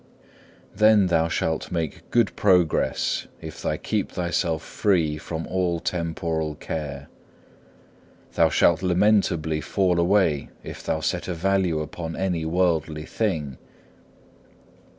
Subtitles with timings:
[0.71, 0.77] 3.
[0.77, 7.07] Then thou shalt make great progress if thou keep thyself free from all temporal care.
[8.33, 13.59] Thou shalt lamentably fall away if thou set a value upon any worldly thing.